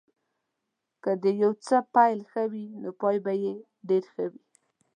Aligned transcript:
که 1.03 1.11
د 1.23 1.25
یو 1.41 1.51
څه 1.65 1.77
پيل 1.95 2.19
ښه 2.31 2.43
وي 2.51 2.65
نو 2.81 2.89
پای 2.99 3.17
به 3.25 3.33
یې 3.43 3.53
ډېر 3.89 4.03
ښه 4.13 4.25
وي. 4.31 4.43